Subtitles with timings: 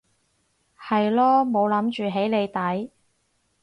[0.79, 2.91] 係囉冇諗住起你底